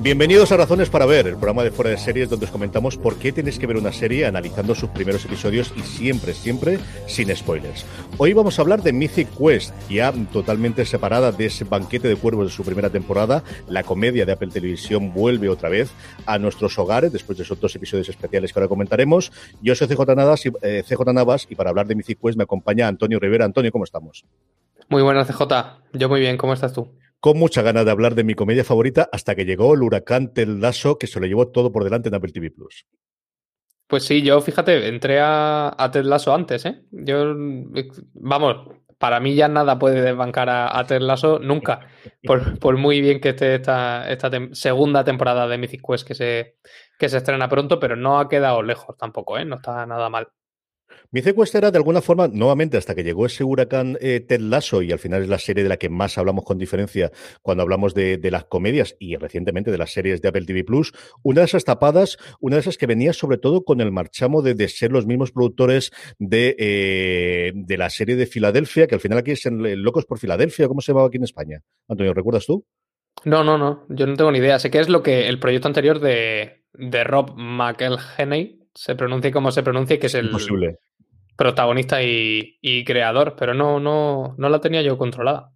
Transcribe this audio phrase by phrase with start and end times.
[0.00, 3.16] Bienvenidos a Razones para Ver, el programa de fuera de series donde os comentamos por
[3.16, 6.78] qué tenéis que ver una serie analizando sus primeros episodios y siempre, siempre
[7.08, 7.84] sin spoilers.
[8.16, 12.46] Hoy vamos a hablar de Mythic Quest, ya totalmente separada de ese banquete de cuervos
[12.46, 13.42] de su primera temporada.
[13.66, 15.90] La comedia de Apple Televisión vuelve otra vez
[16.26, 19.32] a nuestros hogares después de esos dos episodios especiales que ahora comentaremos.
[19.62, 22.44] Yo soy CJ Navas y, eh, CJ Navas y para hablar de Mythic Quest me
[22.44, 23.44] acompaña Antonio Rivera.
[23.44, 24.24] Antonio, ¿cómo estamos?
[24.88, 25.42] Muy buenas, CJ.
[25.92, 26.88] Yo muy bien, ¿cómo estás tú?
[27.20, 30.48] Con mucha ganas de hablar de mi comedia favorita hasta que llegó el huracán Ted
[30.48, 32.86] Lasso, que se lo llevó todo por delante en Apple TV Plus.
[33.88, 36.82] Pues sí, yo fíjate, entré a, a Lasso antes, ¿eh?
[36.90, 37.34] Yo,
[38.12, 38.68] vamos,
[38.98, 41.88] para mí ya nada puede desbancar a, a Lasso nunca,
[42.22, 46.56] por, muy bien que esté esta, esta segunda temporada de Mythic Quest que se,
[46.98, 49.46] que se estrena pronto, pero no ha quedado lejos tampoco, ¿eh?
[49.46, 50.28] No está nada mal.
[51.10, 54.82] Mi secuestro era de alguna forma, nuevamente, hasta que llegó ese huracán eh, Ted Lasso,
[54.82, 57.94] y al final es la serie de la que más hablamos con diferencia cuando hablamos
[57.94, 60.92] de, las comedias y recientemente de las series de Apple TV Plus,
[61.22, 64.68] una de esas tapadas, una de esas que venía sobre todo con el marchamo de,
[64.68, 69.30] ser los mismos productores de, eh, de la serie de Filadelfia, que al final aquí
[69.30, 71.62] es en Locos por Filadelfia, ¿cómo se llamaba aquí en España?
[71.88, 72.66] Antonio, ¿recuerdas tú?
[73.24, 74.58] No, no, no, yo no tengo ni idea.
[74.58, 79.50] Sé que es lo que el proyecto anterior de, de Rob McElhenney, se pronuncia como
[79.50, 80.30] se pronuncia, que es el,
[81.38, 85.52] protagonista y, y, creador, pero no, no, no la tenía yo controlada.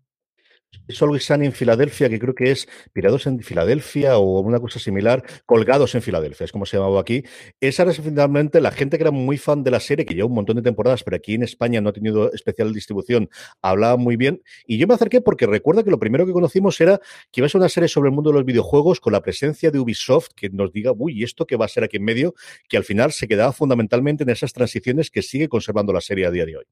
[1.01, 5.23] Always Sunny en Filadelfia, que creo que es Pirados en Filadelfia o una cosa similar,
[5.47, 7.25] Colgados en Filadelfia, es como se llamaba aquí.
[7.61, 10.35] Esa era finalmente la gente que era muy fan de la serie, que lleva un
[10.35, 13.31] montón de temporadas, pero aquí en España no ha tenido especial distribución,
[13.63, 14.43] hablaba muy bien.
[14.67, 17.01] Y yo me acerqué porque recuerdo que lo primero que conocimos era
[17.31, 19.71] que iba a ser una serie sobre el mundo de los videojuegos con la presencia
[19.71, 22.35] de Ubisoft, que nos diga, uy, ¿y esto qué va a ser aquí en medio?
[22.69, 26.31] Que al final se quedaba fundamentalmente en esas transiciones que sigue conservando la serie a
[26.31, 26.65] día de hoy.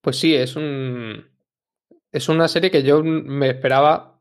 [0.00, 1.31] Pues sí, es un,
[2.12, 4.20] es una serie que yo me esperaba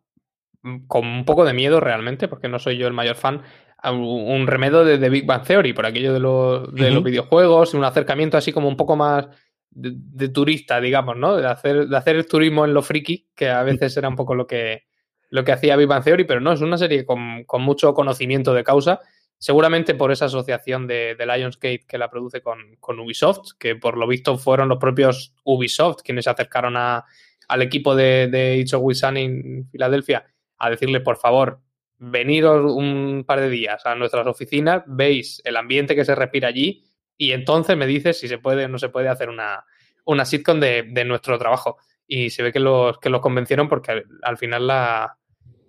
[0.88, 3.42] con un poco de miedo realmente, porque no soy yo el mayor fan,
[3.84, 8.38] un remedio de Big Bang Theory, por aquello de, los, de los videojuegos, un acercamiento
[8.38, 9.28] así como un poco más
[9.72, 11.36] de, turista, digamos, ¿no?
[11.36, 14.36] De hacer, de hacer el turismo en lo friki, que a veces era un poco
[14.36, 14.84] lo que,
[15.30, 18.54] lo que hacía Big Bang Theory, pero no, es una serie con, con mucho conocimiento
[18.54, 19.00] de causa,
[19.40, 23.98] seguramente por esa asociación de, de Lionsgate que la produce con, con Ubisoft, que por
[23.98, 27.06] lo visto fueron los propios Ubisoft quienes se acercaron a
[27.52, 28.74] al equipo de, de It's
[29.04, 30.26] en Filadelfia
[30.58, 31.60] a decirle, por favor,
[31.98, 36.86] veniros un par de días a nuestras oficinas, veis el ambiente que se respira allí
[37.18, 39.66] y entonces me dices si se puede o no se puede hacer una,
[40.06, 41.78] una sitcom de, de nuestro trabajo.
[42.08, 45.18] Y se ve que los, que los convencieron porque al final la,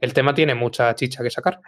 [0.03, 1.61] el tema tiene mucha chicha que sacar.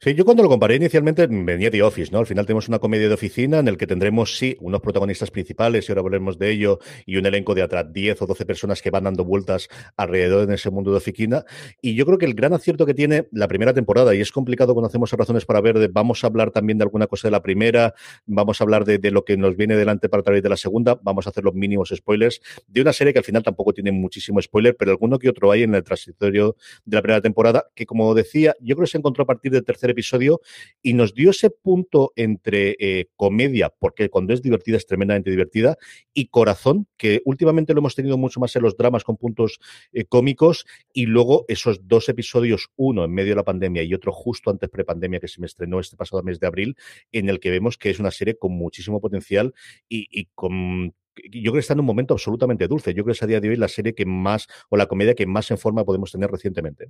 [0.00, 2.18] Sí, yo cuando lo comparé inicialmente venía de Office, ¿no?
[2.18, 5.88] Al final tenemos una comedia de oficina en el que tendremos, sí, unos protagonistas principales,
[5.88, 8.90] y ahora hablaremos de ello, y un elenco de atrás 10 o 12 personas que
[8.90, 11.44] van dando vueltas alrededor en ese mundo de oficina.
[11.82, 14.72] Y yo creo que el gran acierto que tiene la primera temporada, y es complicado
[14.72, 17.42] cuando hacemos razones para ver, de, vamos a hablar también de alguna cosa de la
[17.42, 20.56] primera, vamos a hablar de, de lo que nos viene delante para través de la
[20.56, 23.92] segunda, vamos a hacer los mínimos spoilers de una serie que al final tampoco tiene
[23.92, 27.81] muchísimo spoiler, pero alguno que otro hay en el transitorio de la primera temporada, que
[27.86, 30.40] como decía, yo creo que se encontró a partir del tercer episodio
[30.82, 35.76] y nos dio ese punto entre eh, comedia, porque cuando es divertida es tremendamente divertida,
[36.12, 39.58] y corazón, que últimamente lo hemos tenido mucho más en los dramas con puntos
[39.92, 44.12] eh, cómicos, y luego esos dos episodios, uno en medio de la pandemia y otro
[44.12, 46.76] justo antes prepandemia que se me estrenó este pasado mes de abril,
[47.12, 49.54] en el que vemos que es una serie con muchísimo potencial
[49.88, 52.94] y, y con yo creo que está en un momento absolutamente dulce.
[52.94, 55.14] Yo creo que es a día de hoy la serie que más, o la comedia
[55.14, 56.88] que más en forma podemos tener recientemente.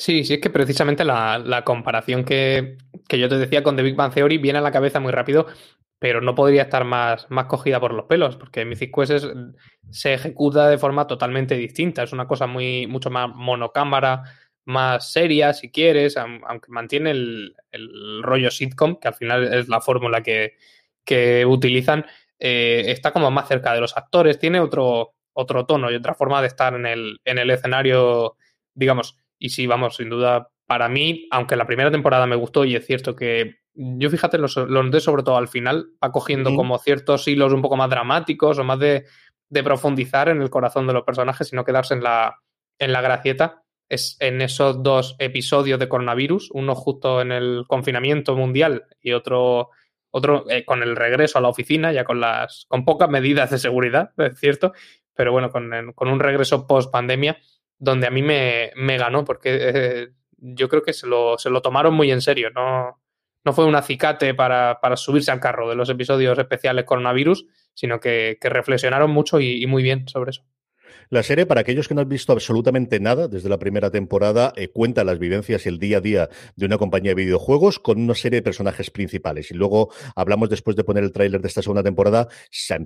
[0.00, 2.78] Sí, sí, es que precisamente la, comparación que,
[3.10, 5.46] yo te decía con The Big Bang Theory viene a la cabeza muy rápido,
[5.98, 9.26] pero no podría estar más, más cogida por los pelos, porque Mythic Quest
[9.90, 12.02] se ejecuta de forma totalmente distinta.
[12.02, 14.22] Es una cosa muy, mucho más monocámara,
[14.64, 17.54] más seria, si quieres, aunque mantiene el,
[18.22, 20.56] rollo sitcom, que al final es la fórmula que,
[21.46, 22.06] utilizan,
[22.38, 26.40] eh, está como más cerca de los actores, tiene otro, otro tono y otra forma
[26.40, 28.38] de estar en el, en el escenario,
[28.74, 32.76] digamos, y sí, vamos, sin duda, para mí, aunque la primera temporada me gustó y
[32.76, 37.26] es cierto que yo fíjate, los, los sobre todo al final, va cogiendo como ciertos
[37.26, 39.04] hilos un poco más dramáticos o más de,
[39.64, 42.38] profundizar en el corazón de los personajes y no quedarse en la,
[42.78, 43.62] en la gracieta.
[43.88, 49.70] Es en esos dos episodios de coronavirus, uno justo en el confinamiento mundial y otro,
[50.10, 53.58] otro eh, con el regreso a la oficina, ya con las con pocas medidas de
[53.58, 54.72] seguridad, es cierto,
[55.14, 57.38] pero bueno, con, con un regreso post pandemia
[57.80, 61.94] donde a mí me, ganó, porque eh, yo creo que se lo, se lo, tomaron
[61.94, 63.00] muy en serio, no,
[63.44, 68.38] no fue un acicate para, subirse al carro de los episodios especiales coronavirus, sino que,
[68.40, 70.44] reflexionaron mucho y, muy bien sobre eso.
[71.08, 74.68] La serie, para aquellos que no han visto absolutamente nada desde la primera temporada, eh,
[74.68, 78.14] cuenta las vivencias y el día a día de una compañía de videojuegos con una
[78.14, 79.50] serie de personajes principales.
[79.50, 82.28] Y luego hablamos después de poner el tráiler de esta segunda temporada,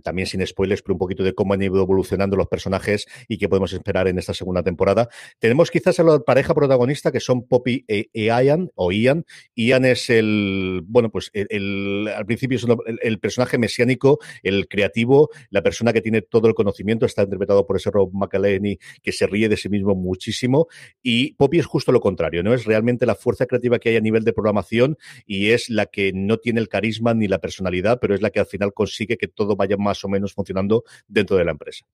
[0.02, 3.48] también sin spoilers, pero un poquito de cómo han ido evolucionando los personajes y qué
[3.48, 5.08] podemos esperar en esta segunda temporada.
[5.38, 9.24] Tenemos quizás a la pareja protagonista que son Poppy e, e Ian, o Ian.
[9.54, 12.66] Ian es el, bueno, pues el, al principio es
[13.02, 17.76] el, personaje mesiánico, el creativo, la persona que tiene todo el conocimiento, está interpretado por
[17.76, 20.67] ese Rob McElhenney que se ríe de sí mismo muchísimo.
[21.02, 22.52] Y Poppy es justo lo contrario, ¿no?
[22.52, 26.12] Es realmente la fuerza creativa que hay a nivel de programación y es la que
[26.14, 29.29] no tiene el carisma ni la personalidad, pero es la que al final consigue que
[29.29, 31.87] todo vaya más o menos funcionando dentro de la empresa.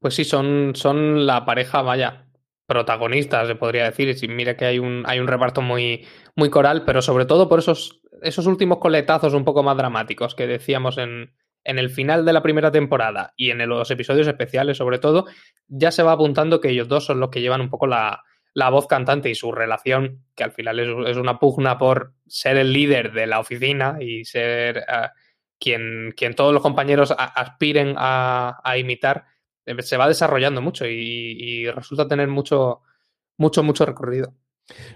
[0.00, 2.26] Pues sí, son, son la pareja, vaya,
[2.66, 4.14] protagonistas, se podría decir.
[4.20, 6.04] Y mira que hay un, hay un reparto muy,
[6.36, 10.46] muy coral, pero sobre todo por esos, esos últimos coletazos un poco más dramáticos que
[10.46, 11.32] decíamos en,
[11.64, 15.26] en el final de la primera temporada y en los episodios especiales, sobre todo,
[15.66, 18.22] ya se va apuntando que ellos dos son los que llevan un poco la,
[18.70, 20.78] voz cantante y su relación, que al final
[21.08, 25.08] es, una pugna por ser el líder de la oficina y ser eh,
[25.58, 29.24] quien, quien, todos los compañeros aspiren a, imitar,
[29.64, 32.82] eh, se va desarrollando mucho y, y resulta tener mucho,
[33.38, 34.34] mucho, mucho recorrido.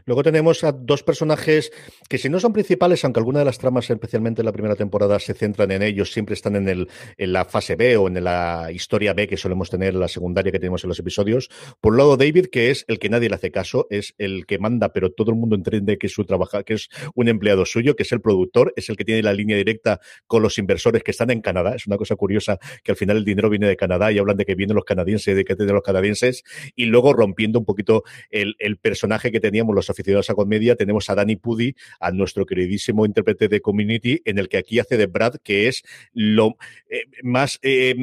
[0.07, 1.71] Luego tenemos a dos personajes
[2.09, 5.19] que si no son principales, aunque alguna de las tramas, especialmente en la primera temporada,
[5.19, 6.89] se centran en ellos, siempre están en, el,
[7.19, 10.51] en la fase B o en la historia B que solemos tener en la secundaria
[10.51, 11.51] que tenemos en los episodios.
[11.81, 14.59] Por un lado, David, que es el que nadie le hace caso, es el que
[14.59, 16.25] manda, pero todo el mundo entiende que es su
[16.69, 20.01] es un empleado suyo, que es el productor, es el que tiene la línea directa
[20.27, 21.75] con los inversores que están en Canadá.
[21.75, 24.45] Es una cosa curiosa que al final el dinero viene de Canadá y hablan de
[24.45, 26.45] que vienen los canadienses, de que tienen los canadienses,
[26.75, 31.15] y luego rompiendo un poquito el personaje que tenía los aficionados a comedia, tenemos a
[31.15, 35.37] Danny Pudi, a nuestro queridísimo intérprete de Community, en el que aquí hace de Brad,
[35.43, 35.83] que es
[36.13, 36.57] lo
[36.89, 37.95] eh, más eh,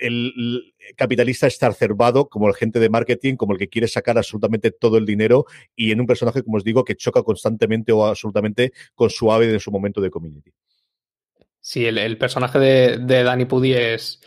[0.00, 4.96] el, capitalista exacerbado, como el gente de marketing, como el que quiere sacar absolutamente todo
[4.98, 5.44] el dinero
[5.76, 9.52] y en un personaje, como os digo, que choca constantemente o absolutamente con su ave
[9.52, 10.50] en su momento de Community.
[11.60, 14.20] Sí, el, personaje de, de Danny Pudi es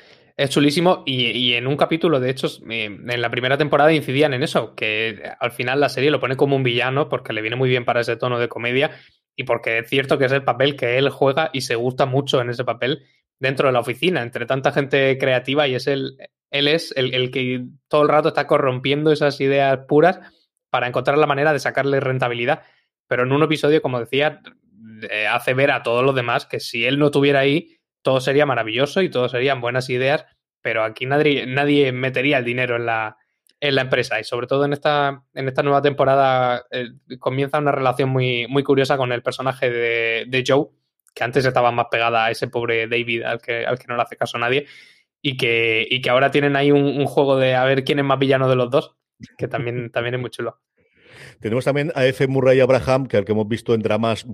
[0.44, 4.74] es chulísimo y, en un capítulo, de hecho, en la primera temporada incidían en eso,
[4.76, 7.86] que al final la serie lo pone como un villano porque le viene muy bien
[7.86, 8.92] para ese tono de comedia
[9.36, 12.42] y porque es cierto que es el papel que él juega y se gusta mucho
[12.42, 13.04] en ese papel
[13.40, 16.18] dentro de la oficina, entre tanta gente creativa y es el,
[16.50, 20.20] él es el, el que todo el rato está corrompiendo esas ideas puras
[20.72, 22.64] para encontrar la manera de sacarle rentabilidad.
[23.08, 24.42] Pero en un episodio, como decía,
[25.10, 28.46] eh, hace ver a todos los demás que si él no tuviera ahí, todo sería
[28.46, 30.26] maravilloso y todo serían buenas ideas,
[30.62, 33.18] pero aquí nadie, nadie metería el dinero en la,
[33.60, 36.90] en la empresa y sobre todo en esta, en esta nueva temporada eh,
[37.20, 40.68] comienza una relación muy, muy curiosa con el personaje de, Joe,
[41.14, 44.02] que antes estaba más pegada a ese pobre David al que, al que no le
[44.02, 44.66] hace caso a nadie
[45.22, 48.18] y que, y que ahora tienen ahí un, juego de a ver quién es más
[48.18, 48.96] villano de los dos,
[49.38, 50.60] que también, también es muy chulo.
[51.40, 52.28] Tenemos también a F.
[52.28, 54.26] Murray Abraham, que al que hemos visto en dramas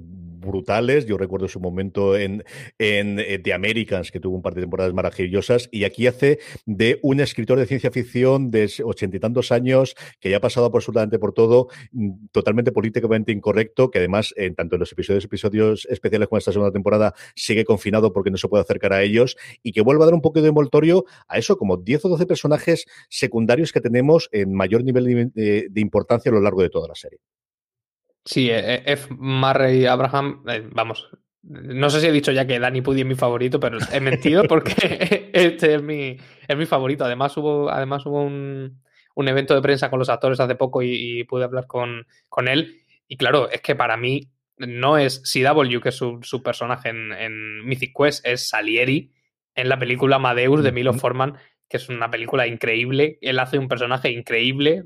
[0.48, 1.06] brutales.
[1.06, 2.44] Yo recuerdo su momento en,
[2.80, 7.00] en eh, The Americans, que tuvo un par de temporadas maravillosas, y aquí hace de
[7.04, 11.20] un escritor de ciencia ficción de ochenta y tantos años, que ya ha pasado absolutamente
[11.20, 16.28] por todo, mm, totalmente políticamente incorrecto, que además, en tanto en los episodios, episodios especiales
[16.28, 19.82] como esta segunda temporada, sigue confinado porque no se puede acercar a ellos, y que
[19.82, 23.72] vuelva a dar un poco de envoltorio a eso, como 10 o 12 personajes secundarios
[23.72, 27.20] que tenemos en mayor nivel de importancia a lo largo de toda la serie.
[28.28, 29.08] Sí, eh, eh, F.
[29.18, 31.10] Murray Abraham, eh, vamos,
[31.44, 34.44] no sé si he dicho ya que Danny Pudi es mi favorito, pero he mentido
[34.50, 37.06] porque este es mi, es mi favorito.
[37.06, 38.82] Además hubo, además hubo un,
[39.16, 42.82] un evento de prensa con los actores hace poco y, pude hablar con, con, él.
[43.08, 47.14] Y claro, es que para mí no es CW, que es su, su personaje en,
[47.14, 49.14] en, Mythic Quest, es Salieri
[49.56, 51.38] en la película Amadeus de Milo Forman,
[51.70, 53.20] que es una película increíble.
[53.22, 54.84] Él hace un personaje increíble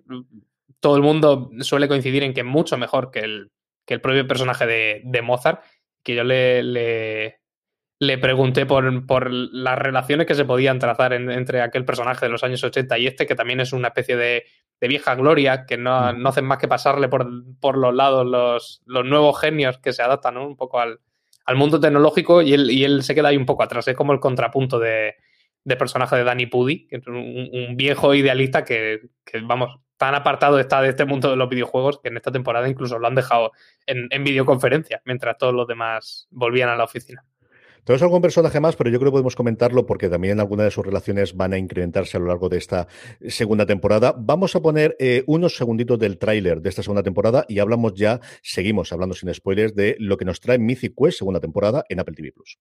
[0.81, 3.51] todo el mundo suele coincidir en que es mucho mejor que el,
[3.85, 5.63] que el propio personaje de, Mozart,
[6.03, 11.85] que yo le, le, pregunté por, por, las relaciones que se podían trazar entre aquel
[11.85, 14.43] personaje de los años 80 y este, que también es una especie de,
[14.81, 16.21] vieja gloria, que no, mm.
[16.21, 20.01] no, hacen más que pasarle por, por los lados los, los, nuevos genios que se
[20.01, 20.99] adaptan un poco al,
[21.45, 24.11] al mundo tecnológico y él, y él se queda ahí un poco atrás, es como
[24.11, 25.13] el contrapunto de,
[25.63, 29.01] de personaje de Danny Pudi, que es un, viejo idealista que,
[29.43, 32.97] vamos, tan apartado está de este mundo de los videojuegos que en esta temporada incluso
[32.97, 33.51] lo han dejado
[33.85, 37.23] en, videoconferencia, mientras todos los demás volvían a la oficina.
[37.83, 40.83] Tenemos algún personaje más, pero yo creo que podemos comentarlo porque también algunas de sus
[40.83, 42.87] relaciones van a incrementarse a lo largo de esta
[43.27, 44.15] segunda temporada.
[44.17, 48.21] Vamos a poner eh, unos segunditos del tráiler de esta segunda temporada y hablamos ya,
[48.41, 52.15] seguimos hablando sin spoilers, de lo que nos trae Mythic Quest segunda temporada en Apple
[52.15, 52.57] TV Plus.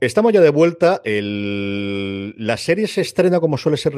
[0.00, 1.02] Estamos ya de vuelta.
[1.04, 3.94] La serie se estrena como suele ser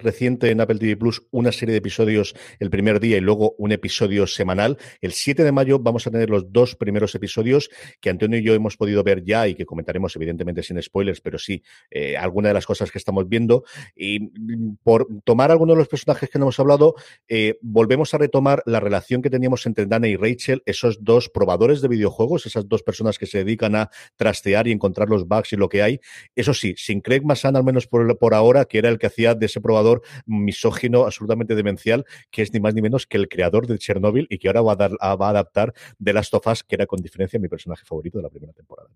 [0.00, 3.72] reciente en Apple TV Plus, una serie de episodios el primer día y luego un
[3.72, 4.78] episodio semanal.
[5.00, 7.68] El 7 de mayo vamos a tener los dos primeros episodios
[8.00, 11.36] que Antonio y yo hemos podido ver ya y que comentaremos evidentemente sin spoilers, pero
[11.36, 13.64] sí eh, algunas de las cosas que estamos viendo.
[13.96, 16.94] Y mm, por tomar algunos de los personajes que no hemos hablado,
[17.26, 21.80] eh, volvemos a retomar la relación que teníamos entre Dana y Rachel, esos dos probadores
[21.80, 25.56] de videojuegos, esas dos personas que se dedican a trastear y encontrar los bugs y
[25.56, 26.00] lo que hay.
[26.34, 29.34] Eso sí, sin Craig Massan, al menos por, por ahora, que era el que hacía
[29.34, 33.66] de ese probador misógino absolutamente demencial, que es ni más ni menos que el creador
[33.66, 36.62] de Chernobyl y que ahora va a, dar, va a adaptar de Last of Us,
[36.62, 38.88] que era con diferencia mi personaje favorito de la primera temporada.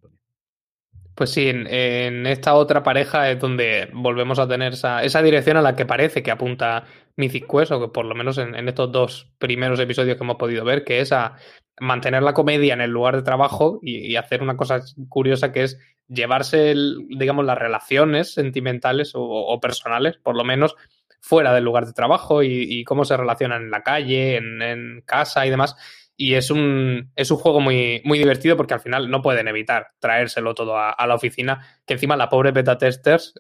[1.15, 5.63] Pues sí, en, esta otra pareja es donde volvemos a tener esa, esa, dirección a
[5.63, 6.85] la que parece que apunta
[7.17, 10.65] Mythic Quest, o que por lo menos en, estos dos primeros episodios que hemos podido
[10.65, 11.37] ver, que es a
[11.81, 15.79] mantener la comedia en el lugar de trabajo y, hacer una cosa curiosa que es
[16.09, 16.75] llevarse,
[17.09, 20.77] digamos, las relaciones sentimentales o, personales, por lo menos,
[21.21, 25.47] fuera del lugar de trabajo y, cómo se relacionan en la calle, en, en casa
[25.47, 25.77] y demás
[26.17, 29.89] y es un, es un juego muy, muy divertido porque al final no pueden evitar
[29.99, 33.35] traérselo todo a, la oficina, que encima la pobre beta testers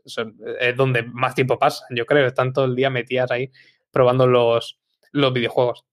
[0.61, 3.51] es donde más tiempo pasa, yo creo, están todo el día metidas ahí
[3.91, 4.79] probando los,
[5.13, 5.85] los videojuegos.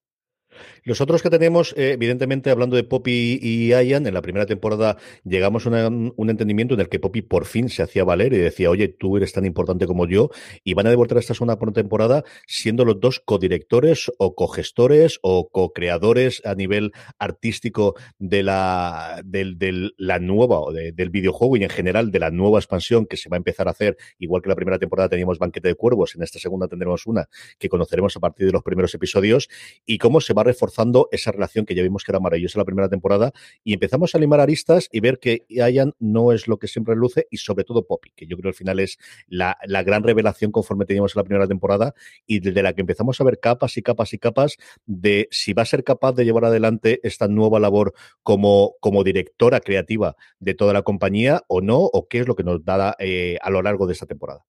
[0.84, 4.98] Los otros que tenemos, eh, evidentemente, hablando de Poppy y Ian, en la primera temporada
[5.24, 8.70] llegamos a un entendimiento en el que Poppy por fin se hacía valer y decía,
[8.70, 10.30] oye, tú eres tan importante como yo,
[10.64, 16.42] y van a devolver esta segunda temporada siendo los dos codirectores o cogestores o co-creadores
[16.46, 22.20] a nivel artístico de la, del, la nueva, o del videojuego y en general de
[22.20, 25.10] la nueva expansión que se va a empezar a hacer, igual que la primera temporada
[25.10, 27.28] teníamos Banquete de Cuervos, en esta segunda tendremos una
[27.60, 29.50] que conoceremos a partir de los primeros episodios,
[29.86, 32.90] y cómo se va reforzando esa relación que ya vimos que era maravillosa la primera
[32.90, 33.32] temporada
[33.64, 37.28] y empezamos a limar aristas y ver que Ian no es lo que siempre luce
[37.32, 41.16] y sobre todo Poppy, que yo creo al final es la, gran revelación conforme teníamos
[41.16, 41.94] en la primera temporada
[42.28, 45.64] y de la que empezamos a ver capas y capas y capas de si va
[45.64, 47.94] a ser capaz de llevar adelante esta nueva labor
[48.24, 52.44] como, como directora creativa de toda la compañía o no, o qué es lo que
[52.44, 54.46] nos da eh, a lo largo de esta temporada.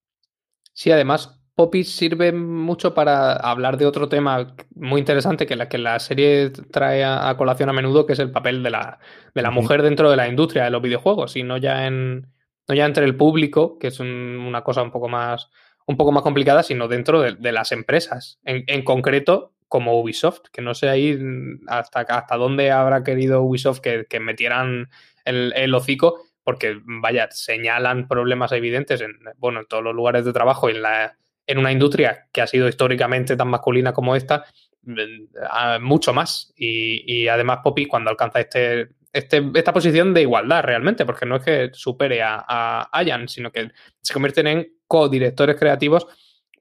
[0.75, 5.77] Sí, además, Poppy sirve mucho para hablar de otro tema muy interesante que la que
[5.77, 8.99] la serie trae a, colación a menudo, que es el papel de la,
[9.35, 12.27] de la mujer dentro de la industria de los videojuegos, y no ya en
[12.69, 15.51] no ya entre el público, que es una cosa un poco más
[15.87, 18.39] un poco más complicada, sino dentro de, las empresas.
[18.45, 21.19] En, concreto, como Ubisoft, que no sé ahí
[21.67, 24.91] hasta, hasta dónde habrá querido Ubisoft que, metieran
[25.25, 30.33] el, el hocico, porque vaya, señalan problemas evidentes en, bueno, en todos los lugares de
[30.33, 34.45] trabajo y en la en una industria que ha sido históricamente tan masculina como esta,
[34.83, 36.53] mm, mucho más.
[36.57, 41.45] Y, además Poppy cuando alcanza este, este, esta posición de igualdad realmente, porque no es
[41.45, 43.71] que supere a, a Ayan, sino que
[44.01, 46.07] se convierten en co-directores creativos,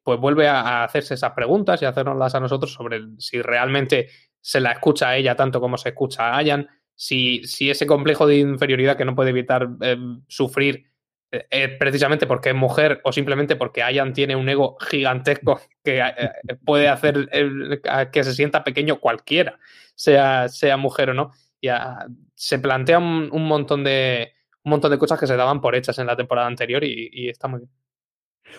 [0.03, 4.09] pues vuelve a, hacerse esas preguntas y hacernoslas a nosotros sobre si realmente
[4.39, 8.27] se la escucha a ella tanto como se escucha a Ayan, si, si ese complejo
[8.27, 9.97] de inferioridad que no puede evitar eh,
[10.27, 10.90] sufrir
[11.31, 15.99] eh, eh, precisamente porque es mujer o simplemente porque Ayan tiene un ego gigantesco que
[15.99, 16.31] eh,
[16.65, 17.29] puede hacer
[18.11, 19.57] que se sienta pequeño cualquiera,
[19.95, 21.31] sea, sea mujer o no.
[21.61, 24.33] Ya se plantea un, montón de
[24.63, 27.47] un montón de cosas que se daban por hechas en la temporada anterior y está
[27.47, 27.71] muy bien.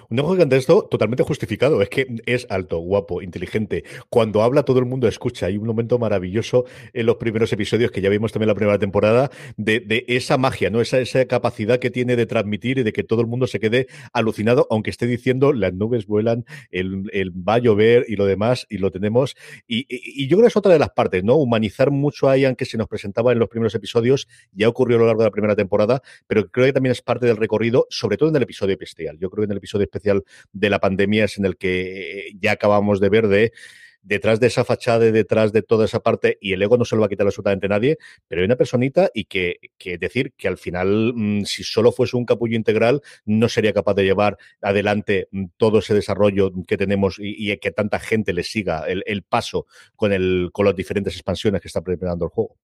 [0.09, 1.83] Un ego gigantesco totalmente justificado.
[1.83, 3.85] Es que es alto, guapo, inteligente.
[4.09, 5.47] Cuando habla todo el mundo escucha.
[5.47, 9.31] Hay un momento maravilloso en los primeros episodios que ya vimos también la primera temporada
[9.57, 10.81] de, esa magia, ¿no?
[10.81, 13.87] Esa, esa capacidad que tiene de transmitir y de que todo el mundo se quede
[14.13, 18.79] alucinado, aunque esté diciendo las nubes vuelan, el, va a llover y lo demás, y
[18.79, 19.37] lo tenemos.
[19.67, 21.37] Y, yo creo que es otra de las partes, ¿no?
[21.37, 25.01] Humanizar mucho a Ian que se nos presentaba en los primeros episodios, ya ocurrió a
[25.01, 28.17] lo largo de la primera temporada, pero creo que también es parte del recorrido, sobre
[28.17, 29.19] todo en el episodio bestial.
[29.19, 32.33] Yo creo que en el episodio especial de la pandemia es en el que eh,
[32.41, 33.53] ya acabamos de ver de
[34.03, 37.01] detrás de esa fachada detrás de toda esa parte, y el ego no se lo
[37.01, 37.99] va a quitar absolutamente nadie,
[38.29, 42.17] pero hay una personita y que, que decir que al final, mm, si solo fuese
[42.17, 47.17] un capullo integral, no sería capaz de llevar adelante mm, todo ese desarrollo que tenemos
[47.19, 51.69] y, que tanta gente le siga el, paso con, el, con las diferentes expansiones que
[51.69, 52.57] está preparando el juego.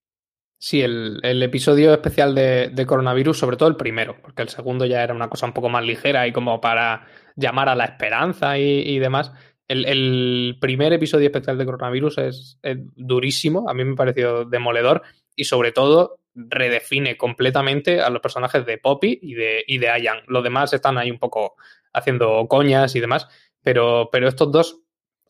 [0.60, 5.14] Sí, el, episodio especial de, coronavirus, sobre todo el primero, porque el segundo ya era
[5.14, 9.32] una cosa un poco más ligera y como para llamar a la esperanza y, demás.
[9.68, 12.58] El, primer episodio especial de coronavirus es,
[12.96, 15.02] durísimo, a mí me pareció demoledor
[15.36, 20.22] y sobre todo redefine completamente a los personajes de Poppy y de, y de Ayan.
[20.26, 21.54] Los demás están ahí un poco
[21.92, 23.28] haciendo coñas y demás,
[23.62, 24.80] pero, pero estos dos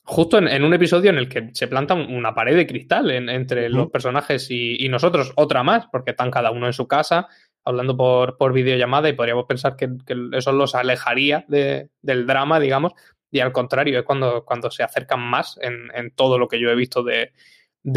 [0.08, 3.90] justo en, un episodio en el que se planta una pared de cristal entre los
[3.90, 7.28] personajes y, nosotros, otra más, porque están cada uno en su casa,
[7.62, 9.90] hablando por, por videollamada y podríamos pensar que,
[10.32, 12.94] eso los alejaría del drama, digamos,
[13.30, 16.74] y al contrario, es cuando, cuando se acercan más en, todo lo que yo he
[16.74, 17.32] visto de,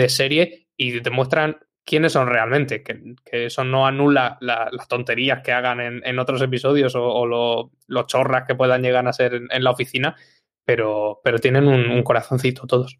[0.09, 6.19] serie y demuestran quiénes son realmente, que, eso no anula las tonterías que hagan en,
[6.19, 10.17] otros episodios o, los chorras que puedan llegar a ser en, la oficina,
[10.65, 12.99] pero, pero tienen un corazoncito todos.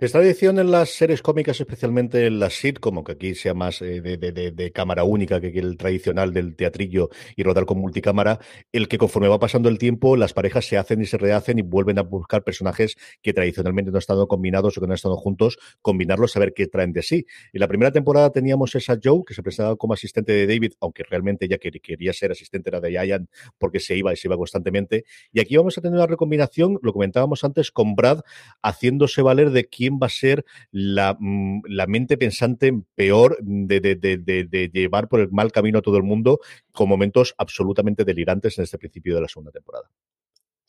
[0.00, 4.00] Es tradición en las series cómicas, especialmente en las sitcom, que aquí sea más eh,
[4.00, 8.38] de, cámara única que el tradicional del teatrillo y rodar con multicámara,
[8.72, 11.62] el que conforme va pasando el tiempo, las parejas se hacen y se rehacen y
[11.62, 15.18] vuelven a buscar personajes que tradicionalmente no han estado combinados o que no han estado
[15.18, 17.26] juntos, combinarlos, a ver qué traen de sí.
[17.52, 21.02] En la primera temporada teníamos esa Joe, que se presentaba como asistente de David, aunque
[21.02, 23.28] realmente ella quería ser asistente de Ian
[23.58, 25.04] porque se iba y se iba constantemente.
[25.30, 28.20] Y aquí vamos a tener una recombinación, lo comentábamos antes, con Brad
[28.62, 35.20] haciéndose valer de quién va a ser la, mm, mente pensante peor de, llevar por
[35.20, 36.40] el mal camino a todo el mundo,
[36.72, 39.90] con momentos absolutamente delirantes en este principio de la segunda temporada.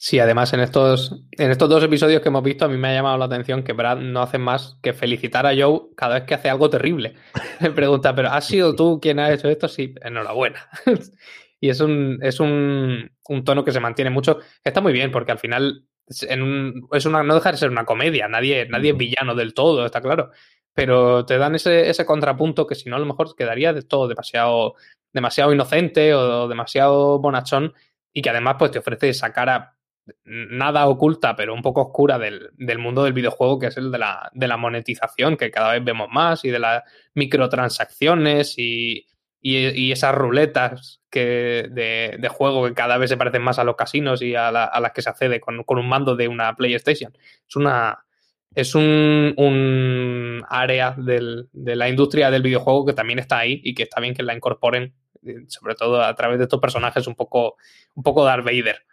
[0.04, 2.94] Sí, además en estos, en estos dos episodios que hemos visto, a mí me ha
[2.96, 6.34] llamado la atención que Brad no hace más que felicitar a Joe cada vez que
[6.34, 7.14] hace algo terrible.
[7.60, 9.68] Me pregunta, ¿pero has sido tú quien ha hecho esto?
[9.68, 10.68] Sí, enhorabuena.
[11.60, 13.12] y es un, es un,
[13.46, 14.40] tono que se mantiene mucho.
[14.64, 18.68] Está muy bien, porque al final es una, no deja de ser una comedia, nadie,
[18.68, 20.32] nadie es villano del todo, está claro.
[20.74, 24.08] Pero te dan ese, ese contrapunto que si no, a lo mejor quedaría de todo
[24.08, 24.76] demasiado,
[25.14, 27.74] demasiado inocente o demasiado bonachón
[28.14, 29.78] y que además pues te ofrece esa cara
[30.24, 34.00] nada oculta, pero un poco oscura del, del, mundo del videojuego, que es el de
[34.00, 39.06] la, de la monetización, que cada vez vemos más, y de las microtransacciones y,
[39.42, 44.22] y, esas ruletas que de, juego que cada vez se parecen más a los casinos
[44.22, 47.18] y a, las que se accede con, un mando de una PlayStation.
[47.48, 48.06] Es una.
[48.54, 53.74] Es un, un área del, de la industria del videojuego que también está ahí y
[53.74, 54.94] que está bien que la incorporen,
[55.26, 57.56] eh, sobre todo a través de estos personajes un poco,
[57.96, 58.84] un poco Darth Vader.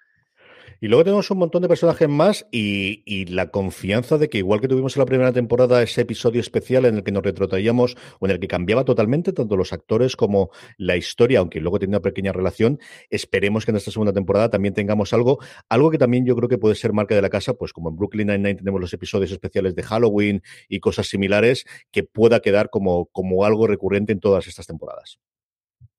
[0.80, 4.68] Y luego tenemos un montón de personajes más y, la confianza de que igual que
[4.68, 8.32] tuvimos en la primera temporada ese episodio especial en el que nos retrotraíamos o en
[8.32, 12.32] el que cambiaba totalmente tanto los actores como la historia, aunque luego tenía una pequeña
[12.32, 12.78] relación,
[13.10, 16.58] esperemos que en esta segunda temporada también tengamos algo, algo que también yo creo que
[16.58, 19.74] puede ser marca de la casa, pues como en Brooklyn Nine-Nine tenemos los episodios especiales
[19.74, 24.66] de Halloween y cosas similares, que pueda quedar como, como algo recurrente en todas estas
[24.66, 25.18] temporadas.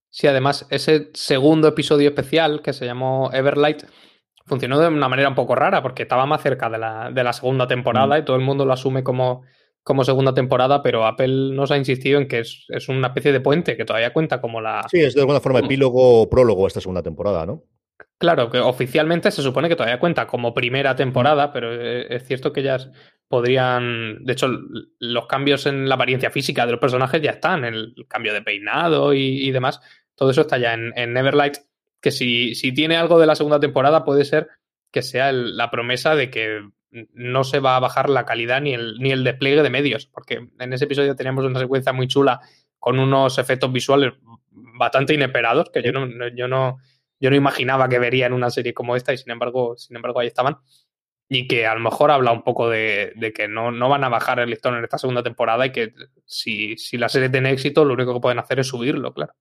[0.10, 3.84] Sí, además, ese segundo episodio especial que se llamó Everlight
[4.50, 7.32] funcionó de una manera un poco rara porque estaba más cerca de la, de la
[7.32, 8.20] segunda temporada mm.
[8.20, 9.44] y todo el mundo lo asume como,
[9.84, 13.78] como segunda temporada, pero Apple nos ha insistido en que es, una especie de puente
[13.78, 14.86] que todavía cuenta como la...
[14.90, 17.64] Sí, es de alguna forma epílogo o prólogo a esta segunda temporada, ¿no?
[18.18, 21.52] Claro, que oficialmente se supone que todavía cuenta como primera temporada, mm.
[21.54, 22.92] pero e, es cierto que ellas
[23.28, 24.26] podrían.
[24.26, 24.50] De hecho,
[25.00, 29.14] los cambios en la apariencia física de los personajes ya están, el cambio de peinado
[29.14, 29.80] y, demás.
[30.16, 31.58] Todo eso está ya en, en Neverlight
[32.02, 34.50] que si, si tiene algo de la segunda temporada puede ser
[34.92, 38.98] que sea la promesa de que no se va a bajar la calidad ni el,
[39.00, 42.42] ni el despliegue de medios, porque en ese episodio teníamos una secuencia muy chula
[42.80, 44.14] con unos efectos visuales
[44.52, 46.78] bastante inesperados que yo no, yo no,
[47.20, 50.20] yo no imaginaba que vería en una serie como esta y sin embargo, sin embargo
[50.20, 50.58] ahí estaban.
[51.32, 54.40] Y que a lo mejor habla un poco de, que no, no, van a bajar
[54.40, 55.94] el listón en esta segunda temporada y que
[56.26, 59.34] si, si la serie tiene éxito, lo único que pueden hacer es subirlo, claro.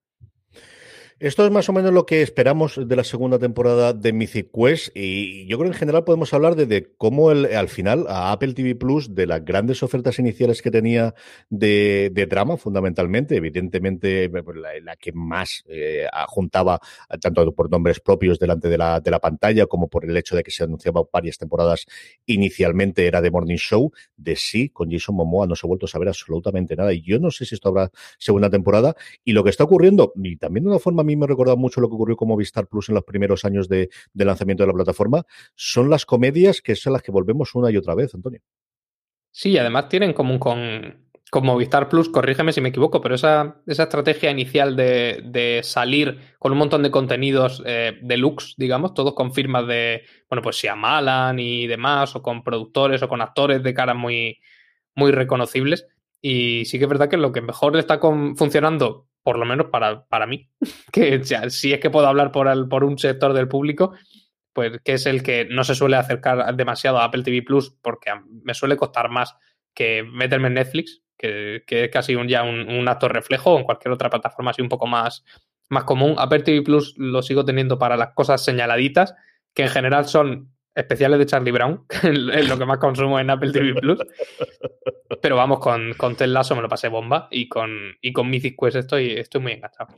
[1.19, 4.95] Esto es más o menos lo que esperamos de la segunda temporada de Mythic Quest
[4.95, 8.53] y yo creo que en general podemos hablar de, cómo el, al final a Apple
[8.53, 11.13] TV Plus, de las grandes ofertas iniciales que tenía
[11.49, 14.45] de, drama fundamentalmente, evidentemente pues,
[14.81, 16.79] la, que más eh, juntaba
[17.19, 20.43] tanto por nombres propios delante de la, de la pantalla como por el hecho de
[20.43, 21.85] que se anunciaba varias temporadas
[22.27, 25.89] inicialmente era de Morning Show, de sí, con Jason Momoa no se ha vuelto a
[25.89, 26.93] saber absolutamente nada.
[26.93, 28.95] Y yo no sé si esto habrá segunda temporada.
[29.25, 31.89] Y lo que está ocurriendo y también de una forma mí me recuerda mucho lo
[31.89, 35.89] que ocurrió con Movistar Plus en los primeros años de, lanzamiento de la plataforma, son
[35.89, 38.41] las comedias que son las que volvemos una y otra vez, Antonio.
[39.31, 43.83] Sí, además tienen común con, con Movistar Plus, corrígeme si me equivoco, pero esa, esa
[43.83, 49.67] estrategia inicial de, salir con un montón de contenidos eh, deluxe, digamos, todos con firmas
[49.67, 53.93] de, bueno, pues si amalan y demás, o con productores o con actores de cara
[53.93, 54.39] muy,
[54.95, 55.87] muy reconocibles.
[56.21, 60.05] Y sí que es verdad que lo que mejor está funcionando por lo menos para,
[60.05, 60.49] para mí,
[60.91, 63.93] que si es que puedo hablar por, por un sector del público,
[64.53, 68.11] pues que es el que no se suele acercar demasiado a Apple TV Plus porque
[68.43, 69.35] me suele costar más
[69.73, 74.09] que meterme en Netflix, que, es casi un, ya un, acto reflejo, en cualquier otra
[74.09, 75.23] plataforma así un poco más,
[75.69, 76.15] más común.
[76.17, 79.15] Apple TV Plus lo sigo teniendo para las cosas señaladitas,
[79.53, 83.51] que en general son especiales de Charlie Brown, es lo que más consumo en Apple
[83.51, 83.99] TV Plus.
[85.21, 87.69] Pero vamos, con, con Ted Lasso me lo pasé bomba y con,
[88.01, 89.95] y con Mythic Quest estoy, estoy muy enganchado.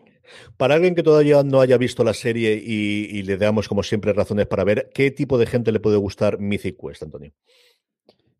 [0.57, 4.13] Para alguien que todavía no haya visto la serie y, y le damos, como siempre,
[4.13, 7.31] razones para ver, ¿qué tipo de gente le puede gustar Mythic Quest, Antonio?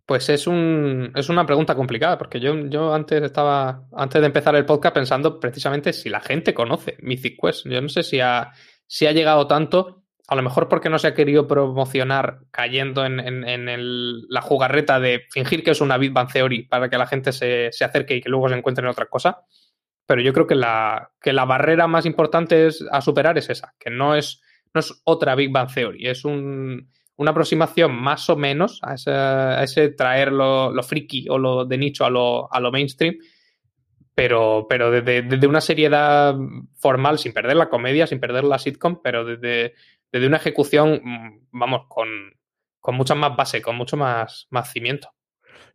[0.06, 4.56] Pues es, un, es una pregunta complicada, porque yo, yo antes estaba, antes de empezar
[4.56, 7.66] el podcast, pensando precisamente si la gente conoce Mythic Quest.
[7.68, 8.52] Yo no sé si ha,
[8.88, 13.20] si ha llegado tanto, a lo mejor porque no se ha querido promocionar cayendo en,
[13.20, 17.32] en, la jugarreta de fingir que es una Big Bang Theory para que la gente
[17.32, 19.44] se, se acerque y que luego se encuentre en otra cosa.
[20.06, 23.74] Pero yo creo que la, que la barrera más importante es, a superar es esa,
[23.80, 24.42] que no es,
[24.74, 26.88] no es otra Big Bang Theory, es un
[27.22, 28.96] una aproximación más o menos a
[29.64, 33.16] ese, traer lo, friki o lo de nicho a lo, a lo mainstream,
[34.16, 36.36] pero, pero desde, una seriedad
[36.80, 39.76] formal, sin perder la comedia, sin perder la sitcom, pero desde,
[40.12, 42.08] desde una ejecución, mm, vamos, con,
[42.80, 45.14] con mucha más base, con mucho más, más cimiento.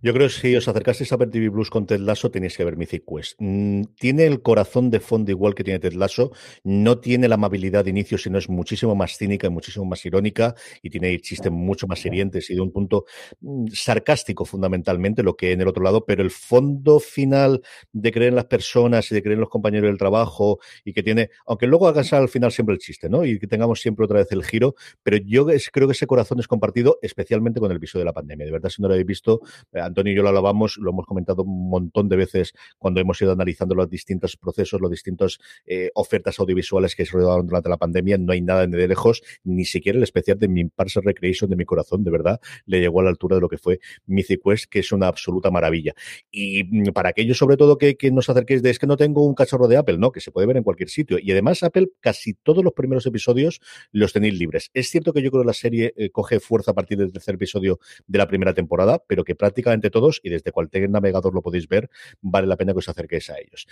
[0.02, 2.64] Yo creo que si os acercasteis a ver TV Blues con Ted Lasso, tenéis que
[2.64, 3.36] ver Mythic Quest.
[3.38, 6.32] Mm, tiene el corazón de fondo igual que tiene Ted Lasso,
[6.64, 10.54] no tiene la amabilidad de inicio, sino es muchísimo más cínica y muchísimo más irónica
[10.82, 13.04] y tiene chistes mucho más hirientes y de un punto
[13.40, 17.62] mm, sarcástico fundamentalmente, lo que en el otro lado, pero el fondo final
[17.92, 21.02] de creer en las personas y de creer en los compañeros del trabajo y que
[21.02, 23.24] tiene, aunque luego hagas al final siempre el chiste, ¿no?
[23.24, 26.48] Y que tengamos siempre otra vez el giro, pero yo creo que ese corazón es
[26.48, 28.46] compartido especialmente con el viso de la pandemia.
[28.46, 29.40] De verdad, si no lo habéis visto,
[29.72, 33.32] Antonio y yo lo alabamos, lo hemos comentado un montón de veces cuando hemos ido
[33.32, 38.18] analizando los distintos procesos, los distintos eh, ofertas audiovisuales que se rodaron durante la pandemia.
[38.18, 41.64] No hay nada de lejos, ni siquiera el especial de mi Parser Recreation de mi
[41.64, 44.80] corazón, de verdad, le llegó a la altura de lo que fue Mythic Quest, que
[44.80, 45.94] es una absoluta maravilla.
[46.30, 49.24] Y mm, para aquellos, sobre todo, que, que nos acerquéis de es que no tengo
[49.26, 50.12] un cacharro de Apple, ¿no?
[50.12, 51.18] Que se puede ver en cualquier sitio.
[51.20, 53.60] Y además, Apple, casi todos los primeros episodios
[53.92, 54.70] los tenéis libres.
[54.74, 57.34] Es cierto que yo creo que la serie eh, coge fuerza a partir del tercer
[57.34, 59.55] episodio de la primera temporada, pero que prácticamente
[59.90, 61.90] todos y desde cualquier navegador lo podéis ver,
[62.20, 63.66] vale la pena que os acerquéis a ellos.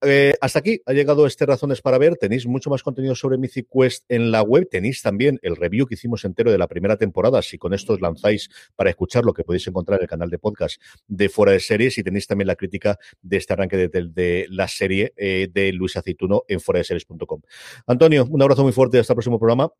[0.00, 2.16] Eh, hasta aquí ha llegado este Razones para Ver.
[2.16, 4.68] Tenéis mucho más contenido sobre Mythic Quest en la web.
[4.70, 7.42] Tenéis también el review que hicimos entero de la primera temporada.
[7.42, 10.38] Si con esto os lanzáis para escuchar lo que podéis encontrar en el canal de
[10.38, 14.68] podcast de Fuera de Series y tenéis también la crítica de este arranque de, la
[14.68, 17.40] serie eh, de Luis Aceituno en series.com.
[17.86, 18.98] Antonio, un abrazo muy fuerte.
[18.98, 19.70] Hasta el próximo programa.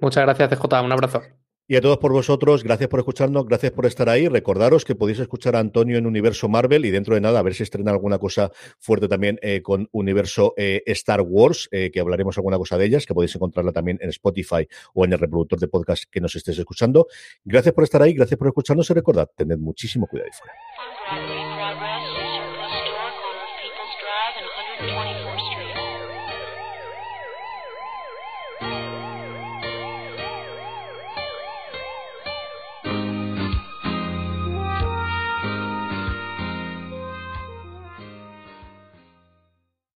[0.00, 0.84] Muchas gracias, CJ.
[0.84, 1.37] Un abrazo.
[1.70, 4.26] Y a todos por vosotros, gracias por escucharnos, gracias por estar ahí.
[4.26, 7.52] Recordaros que podéis escuchar a Antonio en Universo Marvel y dentro de nada a ver
[7.52, 12.38] si estrena alguna cosa fuerte también eh, con Universo eh, Star Wars, eh, que hablaremos
[12.38, 15.68] alguna cosa de ellas, que podéis encontrarla también en Spotify o en el reproductor de
[15.68, 17.06] podcast que nos estéis escuchando.
[17.44, 21.37] Gracias por estar ahí, gracias por escucharnos y recordad, tened muchísimo cuidado y fuera.